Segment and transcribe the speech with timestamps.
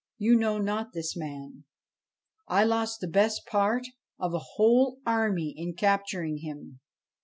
[0.17, 1.65] You know not this man.
[2.47, 3.85] I lost the best part
[4.17, 6.79] of a whole army in capturing him.